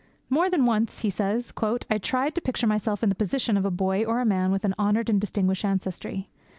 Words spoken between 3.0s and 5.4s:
in the position of a boy or man with an honoured and